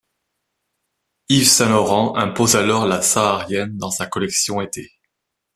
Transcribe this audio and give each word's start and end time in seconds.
Yves 1.29 1.51
Saint 1.51 1.69
Laurent 1.69 2.15
impose 2.15 2.55
alors 2.55 2.87
la 2.87 3.03
saharienne 3.03 3.77
dans 3.77 3.91
sa 3.91 4.07
collection 4.07 4.59
été. 4.59 4.91